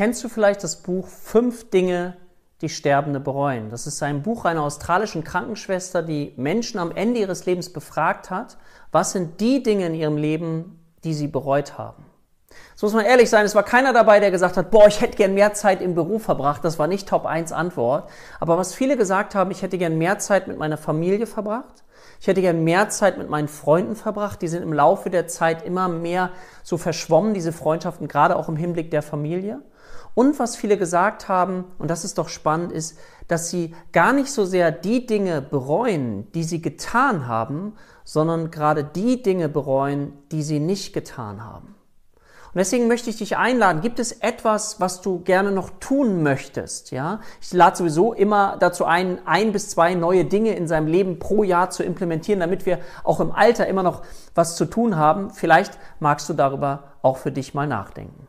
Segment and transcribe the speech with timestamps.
[0.00, 2.16] kennst du vielleicht das Buch Fünf Dinge,
[2.62, 3.68] die Sterbende bereuen.
[3.68, 8.56] Das ist ein Buch einer australischen Krankenschwester, die Menschen am Ende ihres Lebens befragt hat,
[8.92, 12.06] was sind die Dinge in ihrem Leben, die sie bereut haben.
[12.80, 15.18] So muss man ehrlich sein, es war keiner dabei, der gesagt hat, boah, ich hätte
[15.18, 16.64] gern mehr Zeit im Beruf verbracht.
[16.64, 18.08] Das war nicht Top 1 Antwort.
[18.40, 21.84] Aber was viele gesagt haben, ich hätte gern mehr Zeit mit meiner Familie verbracht.
[22.22, 24.40] Ich hätte gern mehr Zeit mit meinen Freunden verbracht.
[24.40, 26.30] Die sind im Laufe der Zeit immer mehr
[26.62, 29.60] so verschwommen, diese Freundschaften, gerade auch im Hinblick der Familie.
[30.14, 32.98] Und was viele gesagt haben, und das ist doch spannend, ist,
[33.28, 38.84] dass sie gar nicht so sehr die Dinge bereuen, die sie getan haben, sondern gerade
[38.84, 41.74] die Dinge bereuen, die sie nicht getan haben.
[42.52, 43.80] Und deswegen möchte ich dich einladen.
[43.80, 46.90] Gibt es etwas, was du gerne noch tun möchtest?
[46.90, 51.20] Ja, ich lade sowieso immer dazu ein, ein bis zwei neue Dinge in seinem Leben
[51.20, 54.02] pro Jahr zu implementieren, damit wir auch im Alter immer noch
[54.34, 55.30] was zu tun haben.
[55.30, 58.26] Vielleicht magst du darüber auch für dich mal nachdenken.